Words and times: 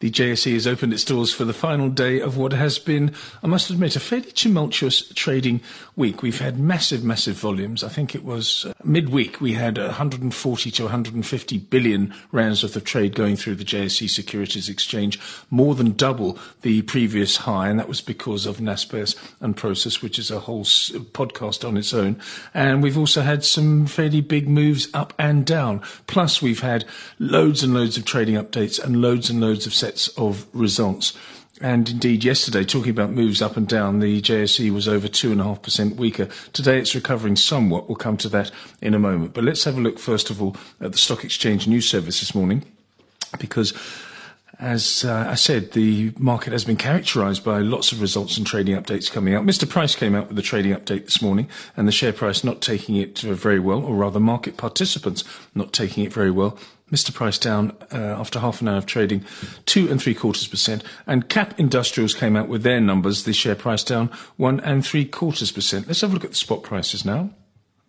The 0.00 0.10
JSE 0.10 0.52
has 0.52 0.66
opened 0.66 0.92
its 0.92 1.04
doors 1.04 1.32
for 1.32 1.46
the 1.46 1.54
final 1.54 1.88
day 1.88 2.20
of 2.20 2.36
what 2.36 2.52
has 2.52 2.78
been, 2.78 3.14
I 3.42 3.46
must 3.46 3.70
admit, 3.70 3.96
a 3.96 4.00
fairly 4.00 4.30
tumultuous 4.30 5.08
trading 5.14 5.62
week. 5.96 6.20
We've 6.20 6.38
had 6.38 6.58
massive, 6.58 7.02
massive 7.02 7.36
volumes. 7.36 7.82
I 7.82 7.88
think 7.88 8.14
it 8.14 8.22
was 8.22 8.66
uh, 8.66 8.74
midweek 8.84 9.40
we 9.40 9.54
had 9.54 9.78
140 9.78 10.70
to 10.70 10.82
150 10.82 11.58
billion 11.58 12.14
rands 12.30 12.62
worth 12.62 12.76
of 12.76 12.84
trade 12.84 13.14
going 13.14 13.36
through 13.36 13.54
the 13.54 13.64
JSE 13.64 14.10
Securities 14.10 14.68
Exchange, 14.68 15.18
more 15.48 15.74
than 15.74 15.92
double 15.92 16.38
the 16.60 16.82
previous 16.82 17.38
high, 17.38 17.70
and 17.70 17.78
that 17.78 17.88
was 17.88 18.02
because 18.02 18.44
of 18.44 18.58
Naspers 18.58 19.16
and 19.40 19.56
Prosus, 19.56 20.02
which 20.02 20.18
is 20.18 20.30
a 20.30 20.40
whole 20.40 20.64
podcast 20.64 21.66
on 21.66 21.78
its 21.78 21.94
own. 21.94 22.20
And 22.52 22.82
we've 22.82 22.98
also 22.98 23.22
had 23.22 23.46
some 23.46 23.86
fairly 23.86 24.20
big 24.20 24.46
moves 24.46 24.88
up 24.92 25.14
and 25.18 25.46
down. 25.46 25.80
Plus, 26.06 26.42
we've 26.42 26.60
had 26.60 26.84
loads 27.18 27.62
and 27.62 27.72
loads 27.72 27.96
of 27.96 28.04
trading 28.04 28.34
updates 28.34 28.78
and 28.78 29.00
loads 29.00 29.30
and 29.30 29.40
loads 29.40 29.66
of 29.66 29.72
sets 29.96 30.08
of 30.18 30.46
results. 30.52 31.16
And 31.62 31.88
indeed, 31.88 32.22
yesterday, 32.22 32.64
talking 32.64 32.90
about 32.90 33.12
moves 33.12 33.40
up 33.40 33.56
and 33.56 33.66
down, 33.66 34.00
the 34.00 34.20
JSE 34.20 34.70
was 34.70 34.86
over 34.86 35.08
2.5% 35.08 35.96
weaker. 35.96 36.28
Today 36.52 36.78
it's 36.78 36.94
recovering 36.94 37.34
somewhat. 37.34 37.88
We'll 37.88 37.96
come 37.96 38.18
to 38.18 38.28
that 38.28 38.50
in 38.82 38.92
a 38.92 38.98
moment. 38.98 39.32
But 39.32 39.44
let's 39.44 39.64
have 39.64 39.78
a 39.78 39.80
look, 39.80 39.98
first 39.98 40.28
of 40.28 40.42
all, 40.42 40.54
at 40.82 40.92
the 40.92 40.98
Stock 40.98 41.24
Exchange 41.24 41.66
News 41.66 41.88
Service 41.88 42.20
this 42.20 42.34
morning, 42.34 42.62
because 43.40 43.72
as 44.58 45.04
uh, 45.04 45.26
I 45.28 45.34
said, 45.34 45.72
the 45.72 46.12
market 46.18 46.52
has 46.52 46.64
been 46.64 46.76
characterized 46.76 47.44
by 47.44 47.60
lots 47.60 47.92
of 47.92 48.00
results 48.00 48.38
and 48.38 48.46
trading 48.46 48.74
updates 48.74 49.10
coming 49.10 49.34
out. 49.34 49.44
Mr. 49.44 49.68
Price 49.68 49.94
came 49.94 50.14
out 50.14 50.28
with 50.28 50.38
a 50.38 50.42
trading 50.42 50.72
update 50.72 51.04
this 51.04 51.20
morning, 51.20 51.48
and 51.76 51.86
the 51.86 51.92
share 51.92 52.12
price 52.12 52.42
not 52.42 52.62
taking 52.62 52.96
it 52.96 53.18
very 53.18 53.60
well, 53.60 53.82
or 53.82 53.94
rather, 53.94 54.18
market 54.18 54.56
participants 54.56 55.24
not 55.54 55.72
taking 55.72 56.04
it 56.04 56.12
very 56.12 56.30
well. 56.30 56.58
Mr. 56.90 57.12
Price 57.12 57.36
down 57.36 57.76
uh, 57.92 57.96
after 57.96 58.38
half 58.38 58.60
an 58.60 58.68
hour 58.68 58.78
of 58.78 58.86
trading, 58.86 59.24
two 59.66 59.90
and 59.90 60.00
three 60.00 60.14
quarters 60.14 60.46
percent. 60.46 60.84
And 61.06 61.28
KAP 61.28 61.58
Industrials 61.58 62.14
came 62.14 62.36
out 62.36 62.48
with 62.48 62.62
their 62.62 62.80
numbers, 62.80 63.24
the 63.24 63.32
share 63.32 63.56
price 63.56 63.82
down 63.82 64.08
one 64.36 64.60
and 64.60 64.86
three 64.86 65.04
quarters 65.04 65.50
percent. 65.50 65.88
Let's 65.88 66.00
have 66.00 66.12
a 66.12 66.14
look 66.14 66.24
at 66.24 66.30
the 66.30 66.36
spot 66.36 66.62
prices 66.62 67.04
now. 67.04 67.30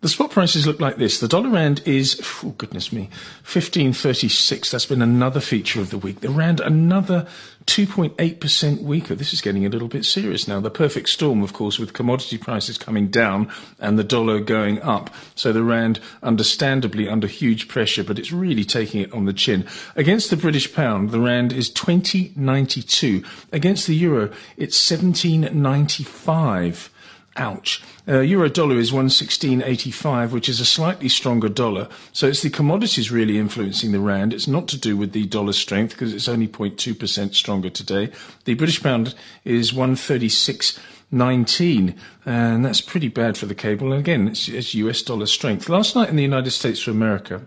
The 0.00 0.08
spot 0.08 0.30
prices 0.30 0.64
look 0.64 0.78
like 0.78 0.98
this. 0.98 1.18
The 1.18 1.26
dollar 1.26 1.50
rand 1.50 1.82
is, 1.84 2.22
oh 2.44 2.50
goodness 2.50 2.92
me, 2.92 3.10
1536. 3.42 4.70
That's 4.70 4.86
been 4.86 5.02
another 5.02 5.40
feature 5.40 5.80
of 5.80 5.90
the 5.90 5.98
week. 5.98 6.20
The 6.20 6.30
rand 6.30 6.60
another 6.60 7.26
2.8% 7.66 8.82
weaker. 8.82 9.16
This 9.16 9.32
is 9.32 9.40
getting 9.40 9.66
a 9.66 9.68
little 9.68 9.88
bit 9.88 10.04
serious 10.04 10.46
now. 10.46 10.60
The 10.60 10.70
perfect 10.70 11.08
storm, 11.08 11.42
of 11.42 11.52
course, 11.52 11.80
with 11.80 11.94
commodity 11.94 12.38
prices 12.38 12.78
coming 12.78 13.08
down 13.08 13.50
and 13.80 13.98
the 13.98 14.04
dollar 14.04 14.38
going 14.38 14.80
up. 14.82 15.12
So 15.34 15.52
the 15.52 15.64
rand 15.64 15.98
understandably 16.22 17.08
under 17.08 17.26
huge 17.26 17.66
pressure, 17.66 18.04
but 18.04 18.20
it's 18.20 18.30
really 18.30 18.64
taking 18.64 19.00
it 19.00 19.12
on 19.12 19.24
the 19.24 19.32
chin. 19.32 19.66
Against 19.96 20.30
the 20.30 20.36
British 20.36 20.72
pound, 20.72 21.10
the 21.10 21.18
rand 21.18 21.52
is 21.52 21.72
20.92. 21.72 23.26
Against 23.50 23.88
the 23.88 23.96
euro, 23.96 24.30
it's 24.56 24.80
17.95. 24.80 26.90
Ouch. 27.38 27.80
Uh, 28.08 28.18
euro 28.18 28.48
dollar 28.48 28.78
is 28.78 28.90
116.85, 28.90 30.32
which 30.32 30.48
is 30.48 30.58
a 30.60 30.64
slightly 30.64 31.08
stronger 31.08 31.48
dollar. 31.48 31.86
So 32.12 32.26
it's 32.26 32.42
the 32.42 32.50
commodities 32.50 33.12
really 33.12 33.38
influencing 33.38 33.92
the 33.92 34.00
rand. 34.00 34.34
It's 34.34 34.48
not 34.48 34.66
to 34.68 34.76
do 34.76 34.96
with 34.96 35.12
the 35.12 35.26
dollar 35.26 35.52
strength 35.52 35.92
because 35.92 36.12
it's 36.12 36.26
only 36.28 36.48
0.2% 36.48 37.34
stronger 37.34 37.70
today. 37.70 38.10
The 38.44 38.54
British 38.54 38.82
pound 38.82 39.14
is 39.44 39.70
136.19, 39.72 41.96
and 42.26 42.64
that's 42.64 42.80
pretty 42.80 43.08
bad 43.08 43.38
for 43.38 43.46
the 43.46 43.54
cable. 43.54 43.92
And 43.92 44.00
again, 44.00 44.26
it's, 44.28 44.48
it's 44.48 44.74
US 44.74 45.02
dollar 45.02 45.26
strength. 45.26 45.68
Last 45.68 45.94
night 45.94 46.08
in 46.08 46.16
the 46.16 46.22
United 46.22 46.50
States 46.50 46.88
of 46.88 46.96
America, 46.96 47.42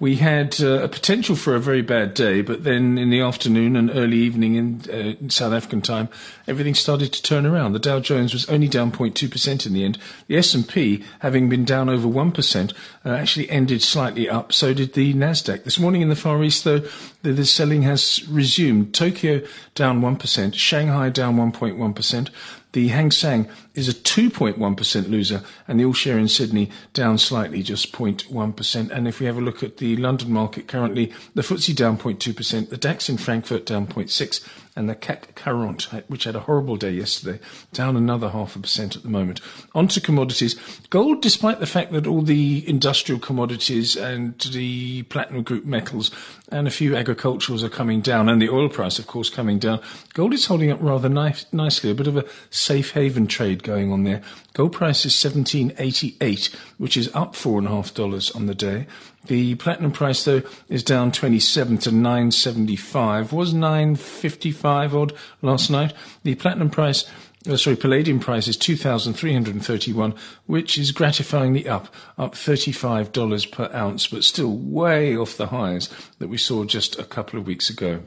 we 0.00 0.16
had 0.16 0.60
uh, 0.60 0.82
a 0.82 0.88
potential 0.88 1.34
for 1.34 1.56
a 1.56 1.60
very 1.60 1.82
bad 1.82 2.14
day, 2.14 2.40
but 2.40 2.62
then 2.62 2.98
in 2.98 3.10
the 3.10 3.20
afternoon 3.20 3.74
and 3.74 3.90
early 3.90 4.16
evening 4.16 4.54
in, 4.54 4.80
uh, 4.90 5.28
South 5.28 5.52
African 5.52 5.82
time, 5.82 6.08
everything 6.46 6.74
started 6.74 7.12
to 7.12 7.22
turn 7.22 7.44
around. 7.44 7.72
The 7.72 7.80
Dow 7.80 7.98
Jones 7.98 8.32
was 8.32 8.48
only 8.48 8.68
down 8.68 8.92
0.2% 8.92 9.66
in 9.66 9.72
the 9.72 9.84
end. 9.84 9.98
The 10.28 10.36
S&P, 10.36 11.04
having 11.18 11.48
been 11.48 11.64
down 11.64 11.88
over 11.88 12.06
1%, 12.06 12.72
uh, 13.04 13.08
actually 13.08 13.50
ended 13.50 13.82
slightly 13.82 14.28
up. 14.28 14.52
So 14.52 14.72
did 14.72 14.94
the 14.94 15.14
Nasdaq. 15.14 15.64
This 15.64 15.80
morning 15.80 16.02
in 16.02 16.10
the 16.10 16.16
Far 16.16 16.44
East, 16.44 16.62
though, 16.62 16.82
the, 17.22 17.32
the 17.32 17.44
selling 17.44 17.82
has 17.82 18.26
resumed. 18.28 18.94
Tokyo 18.94 19.42
down 19.74 20.00
1%, 20.00 20.54
Shanghai 20.54 21.08
down 21.08 21.36
1.1%. 21.36 22.30
The 22.72 22.88
Hang 22.88 23.10
Seng 23.10 23.48
is 23.78 23.88
a 23.88 23.94
2.1% 23.94 25.08
loser, 25.08 25.42
and 25.66 25.78
the 25.78 25.84
All 25.84 25.92
Share 25.92 26.18
in 26.18 26.28
Sydney 26.28 26.70
down 26.92 27.16
slightly, 27.16 27.62
just 27.62 27.92
0.1%. 27.92 28.90
And 28.90 29.06
if 29.06 29.20
we 29.20 29.26
have 29.26 29.38
a 29.38 29.40
look 29.40 29.62
at 29.62 29.78
the 29.78 29.96
London 29.96 30.32
market 30.32 30.66
currently, 30.66 31.12
the 31.34 31.42
FTSE 31.42 31.76
down 31.76 31.96
0.2%, 31.96 32.68
the 32.68 32.76
DAX 32.76 33.08
in 33.08 33.16
Frankfurt 33.16 33.64
down 33.64 33.86
0.6, 33.86 34.46
and 34.78 34.88
the 34.88 34.94
CAC 34.94 35.36
40, 35.36 36.04
which 36.06 36.22
had 36.22 36.36
a 36.36 36.40
horrible 36.40 36.76
day 36.76 36.92
yesterday, 36.92 37.40
down 37.72 37.96
another 37.96 38.28
half 38.28 38.54
a 38.54 38.60
percent 38.60 38.94
at 38.94 39.02
the 39.02 39.08
moment. 39.08 39.40
On 39.74 39.88
to 39.88 40.00
commodities. 40.00 40.54
Gold, 40.88 41.20
despite 41.20 41.58
the 41.58 41.66
fact 41.66 41.90
that 41.90 42.06
all 42.06 42.22
the 42.22 42.66
industrial 42.68 43.18
commodities 43.18 43.96
and 43.96 44.38
the 44.38 45.02
platinum 45.04 45.42
group 45.42 45.64
metals 45.64 46.12
and 46.52 46.68
a 46.68 46.70
few 46.70 46.92
agriculturals 46.92 47.64
are 47.64 47.68
coming 47.68 48.00
down, 48.00 48.28
and 48.28 48.40
the 48.40 48.48
oil 48.48 48.68
price, 48.68 49.00
of 49.00 49.08
course, 49.08 49.28
coming 49.28 49.58
down, 49.58 49.80
gold 50.14 50.32
is 50.32 50.46
holding 50.46 50.70
up 50.70 50.78
rather 50.80 51.08
nicely. 51.08 51.90
A 51.90 51.94
bit 51.94 52.06
of 52.06 52.16
a 52.16 52.24
safe 52.50 52.92
haven 52.92 53.26
trade 53.26 53.64
going 53.64 53.92
on 53.92 54.04
there. 54.04 54.22
Gold 54.54 54.72
price 54.72 55.04
is 55.04 55.24
1788, 55.24 56.54
which 56.78 56.96
is 56.96 57.10
up 57.14 57.34
four 57.34 57.58
and 57.58 57.66
a 57.66 57.70
half 57.70 57.92
dollars 57.94 58.30
on 58.30 58.46
the 58.46 58.54
day. 58.54 58.86
The 59.26 59.56
platinum 59.56 59.92
price, 59.92 60.24
though, 60.24 60.42
is 60.68 60.82
down 60.82 61.12
27 61.12 61.78
to 61.78 61.92
975. 61.92 63.32
Was 63.32 63.52
955 63.52 64.67
odd 64.68 65.12
last 65.42 65.70
night. 65.70 65.92
The 66.22 66.34
platinum 66.34 66.70
price, 66.70 67.04
uh, 67.48 67.56
sorry, 67.56 67.76
palladium 67.76 68.20
price 68.20 68.48
is 68.48 68.56
2,331, 68.56 70.14
which 70.46 70.78
is 70.78 70.92
gratifyingly 70.92 71.66
up, 71.66 71.92
up 72.16 72.34
$35 72.34 73.52
per 73.52 73.70
ounce, 73.74 74.06
but 74.06 74.24
still 74.24 74.56
way 74.56 75.16
off 75.16 75.36
the 75.36 75.48
highs 75.48 75.88
that 76.18 76.28
we 76.28 76.38
saw 76.38 76.64
just 76.64 76.98
a 76.98 77.04
couple 77.04 77.38
of 77.38 77.46
weeks 77.46 77.70
ago. 77.70 78.02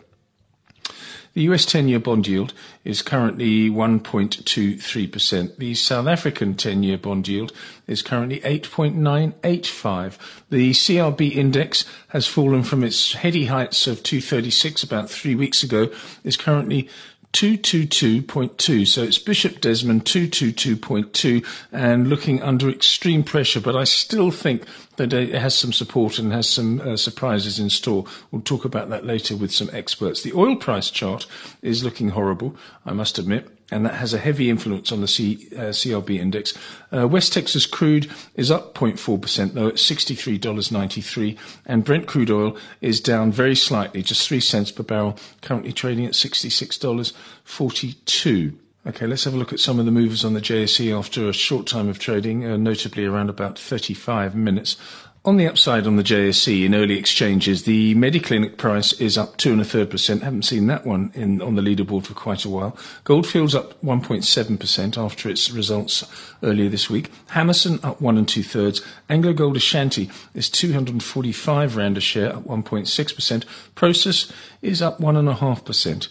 The 1.34 1.44
US 1.44 1.66
10 1.66 1.88
year 1.88 2.00
bond 2.00 2.28
yield 2.28 2.54
is 2.84 3.02
currently 3.02 3.70
1.23%. 3.70 5.56
The 5.58 5.74
South 5.76 6.08
African 6.08 6.56
10 6.56 6.84
year 6.84 6.98
bond 6.98 7.28
yield 7.28 7.54
is 7.88 8.02
currently 8.02 8.42
8.985. 8.42 10.18
The 10.50 10.72
CRB 10.72 11.34
index 11.34 11.86
has 12.10 12.28
fallen 12.28 12.64
from 12.64 12.84
its 12.84 13.14
heady 13.14 13.46
heights 13.46 13.88
of 13.88 14.04
236 14.04 14.84
about 14.84 15.10
three 15.10 15.36
weeks 15.36 15.64
ago, 15.64 15.90
is 16.26 16.36
currently 16.36 16.90
222.2. 17.34 18.88
So 18.88 19.04
it's 19.04 19.18
Bishop 19.18 19.62
Desmond 19.62 20.06
222.2 20.06 21.46
and 21.72 22.08
looking 22.08 22.42
under 22.42 22.70
extreme 22.70 23.24
pressure. 23.24 23.62
But 23.62 23.76
I 23.76 23.86
still 23.86 24.32
think 24.32 24.66
that 24.98 25.14
it 25.14 25.34
has 25.34 25.56
some 25.56 25.74
support 25.74 26.20
and 26.20 26.32
has 26.34 26.50
some 26.50 26.82
uh, 26.82 26.98
surprises 26.98 27.60
in 27.60 27.70
store. 27.70 28.06
We'll 28.32 28.42
talk 28.42 28.66
about 28.66 28.90
that 28.90 29.06
later 29.06 29.36
with 29.36 29.52
some 29.52 29.70
experts. 29.72 30.22
The 30.22 30.34
oil 30.34 30.56
price 30.56 30.90
chart 30.90 31.26
is 31.62 31.84
looking 31.84 32.10
horrible, 32.10 32.56
I 32.86 32.94
must 32.94 33.18
admit 33.18 33.61
and 33.72 33.84
that 33.86 33.96
has 33.96 34.14
a 34.14 34.20
heavy 34.20 34.50
influence 34.50 34.92
on 34.92 35.00
the 35.02 35.08
C, 35.08 35.48
uh, 35.56 35.72
CRB 35.72 36.20
index. 36.20 36.54
Uh, 36.94 37.08
West 37.08 37.32
Texas 37.34 37.66
crude 37.66 38.12
is 38.36 38.52
up 38.52 38.76
0.4%, 38.76 39.54
though, 39.54 39.70
at 39.70 39.76
$63.93, 39.76 41.38
and 41.66 41.86
Brent 41.86 42.06
crude 42.06 42.30
oil 42.30 42.58
is 42.82 43.00
down 43.00 43.32
very 43.32 43.56
slightly, 43.56 44.04
just 44.04 44.28
3 44.28 44.42
cents 44.42 44.72
per 44.72 44.84
barrel, 44.84 45.18
currently 45.42 45.72
trading 45.72 46.06
at 46.06 46.12
$66.42. 46.14 48.58
Okay, 48.88 49.06
let's 49.06 49.26
have 49.26 49.36
a 49.36 49.38
look 49.38 49.54
at 49.54 49.60
some 49.60 49.78
of 49.80 49.86
the 49.86 49.92
movers 49.92 50.26
on 50.26 50.34
the 50.34 50.42
JSE 50.42 50.98
after 50.98 51.30
a 51.30 51.34
short 51.34 51.68
time 51.68 51.88
of 51.88 52.00
trading, 52.00 52.44
uh, 52.44 52.58
notably 52.58 53.06
around 53.06 53.30
about 53.30 53.60
35 53.60 54.36
minutes. 54.36 54.76
On 55.24 55.38
the 55.38 55.46
upside 55.46 55.86
on 55.86 55.98
the 55.98 56.04
JSE 56.04 56.66
in 56.66 56.74
early 56.74 56.98
exchanges, 56.98 57.62
the 57.62 57.94
Mediclinic 57.94 58.58
price 58.58 58.92
is 58.94 59.20
up 59.20 59.38
two 59.38 59.52
and 59.52 59.62
a 59.62 59.64
third 59.64 59.92
percent. 59.92 60.24
Haven't 60.24 60.46
seen 60.46 60.66
that 60.66 60.84
one 60.84 61.12
in, 61.14 61.44
on 61.44 61.54
the 61.54 61.62
leaderboard 61.62 62.08
for 62.08 62.16
quite 62.16 62.44
a 62.44 62.50
while. 62.50 62.76
Goldfields 63.04 63.54
up 63.54 63.80
1.7% 63.84 64.98
after 64.98 65.30
its 65.30 65.52
results 65.52 66.04
earlier 66.42 66.70
this 66.70 66.90
week. 66.90 67.12
Hammerson 67.34 67.80
up 67.86 68.02
one 68.02 68.18
and 68.18 68.28
two 68.28 68.42
thirds. 68.42 68.82
Anglo 69.10 69.32
Gold 69.32 69.58
Ashanti 69.58 70.10
is 70.34 70.50
245 70.50 71.76
rand 71.76 71.98
a 71.98 72.02
share, 72.02 72.36
up 72.38 72.46
1.6%. 72.46 73.46
Prosus 73.76 74.32
is 74.64 74.82
up 74.82 75.00
one 75.00 75.18
and 75.18 75.30
a 75.30 75.36
half 75.36 75.64
percent. 75.64 76.08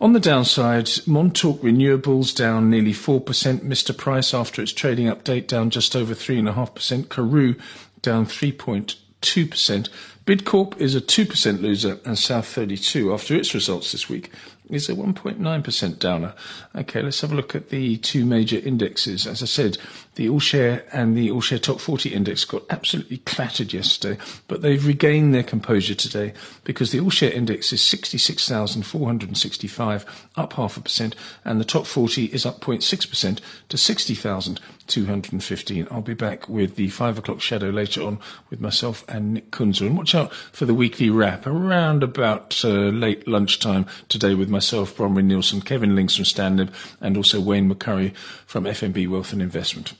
On 0.00 0.14
the 0.14 0.20
downside, 0.20 0.88
Montauk 1.06 1.60
Renewables 1.60 2.34
down 2.34 2.70
nearly 2.70 2.94
4%. 2.94 3.20
Mr. 3.60 3.94
Price 3.94 4.32
after 4.32 4.62
its 4.62 4.72
trading 4.72 5.08
update 5.08 5.48
down 5.48 5.68
just 5.68 5.94
over 5.94 6.14
3.5%. 6.14 7.10
Karoo 7.10 7.56
down 8.04 8.26
3.2%. 8.26 9.88
Bidcorp 10.26 10.80
is 10.80 10.94
a 10.94 11.00
2% 11.00 11.60
loser 11.60 11.98
and 12.04 12.18
South 12.18 12.46
32 12.46 13.12
after 13.12 13.34
its 13.34 13.52
results 13.54 13.92
this 13.92 14.08
week 14.08 14.30
is 14.70 14.88
a 14.88 14.94
1.9% 14.94 15.98
downer. 15.98 16.32
Okay, 16.74 17.02
let's 17.02 17.20
have 17.20 17.32
a 17.32 17.34
look 17.34 17.54
at 17.54 17.68
the 17.68 17.98
two 17.98 18.24
major 18.24 18.58
indexes. 18.58 19.26
As 19.26 19.42
I 19.42 19.46
said, 19.46 19.76
the 20.14 20.26
All 20.28 20.40
Share 20.40 20.84
and 20.92 21.16
the 21.16 21.30
All 21.30 21.40
Share 21.40 21.58
Top 21.58 21.80
40 21.80 22.12
index 22.14 22.44
got 22.44 22.64
absolutely 22.70 23.16
clattered 23.18 23.72
yesterday, 23.72 24.20
but 24.48 24.62
they've 24.62 24.86
regained 24.86 25.34
their 25.34 25.42
composure 25.42 25.94
today 25.94 26.32
because 26.62 26.92
the 26.92 27.00
All 27.00 27.10
Share 27.10 27.32
index 27.32 27.72
is 27.72 27.82
66,465, 27.82 30.28
up 30.36 30.52
half 30.54 30.76
a 30.76 30.80
percent, 30.80 31.16
and 31.44 31.60
the 31.60 31.64
Top 31.64 31.86
40 31.86 32.26
is 32.26 32.46
up 32.46 32.60
0.6% 32.60 33.40
to 33.68 33.76
60,215. 33.76 35.88
I'll 35.90 36.00
be 36.00 36.14
back 36.14 36.48
with 36.48 36.76
the 36.76 36.88
five 36.88 37.18
o'clock 37.18 37.40
shadow 37.40 37.70
later 37.70 38.02
on 38.02 38.20
with 38.50 38.60
myself 38.60 39.04
and 39.08 39.34
Nick 39.34 39.50
Kunzer. 39.50 39.86
And 39.86 39.98
watch 39.98 40.14
out 40.14 40.32
for 40.32 40.64
the 40.64 40.74
weekly 40.74 41.10
wrap 41.10 41.44
around 41.46 42.02
about 42.02 42.64
uh, 42.64 42.68
late 42.68 43.28
lunchtime 43.28 43.84
today 44.08 44.34
with 44.34 44.48
myself, 44.54 44.96
Bronwyn 44.96 45.24
Nielsen, 45.24 45.60
Kevin 45.60 45.94
Lings 45.94 46.16
from 46.16 46.24
Stanlib, 46.24 46.72
and 47.00 47.16
also 47.16 47.40
Wayne 47.40 47.68
McCurrie 47.68 48.16
from 48.46 48.64
FNB 48.64 49.08
Wealth 49.08 49.32
and 49.32 49.42
Investment. 49.42 49.92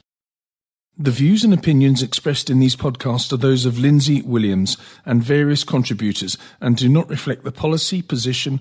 The 0.97 1.11
views 1.11 1.43
and 1.43 1.53
opinions 1.53 2.05
expressed 2.05 2.49
in 2.49 2.61
these 2.61 2.77
podcasts 2.77 3.33
are 3.33 3.37
those 3.37 3.67
of 3.67 3.81
Lindsay 3.81 4.23
Williams 4.23 4.77
and 5.05 5.25
various 5.25 5.65
contributors 5.65 6.39
and 6.61 6.77
do 6.77 6.89
not 6.89 7.11
reflect 7.11 7.43
the 7.43 7.51
policy, 7.51 8.01
position, 8.01 8.61